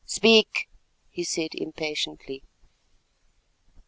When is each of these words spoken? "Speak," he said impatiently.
"Speak," 0.03 0.67
he 1.11 1.23
said 1.23 1.49
impatiently. 1.53 2.41